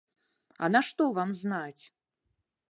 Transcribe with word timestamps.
А 0.67 0.69
нашто 0.77 1.03
вам 1.19 1.37
знаць? 1.43 1.83